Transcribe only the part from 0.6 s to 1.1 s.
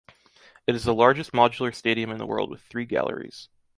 It is the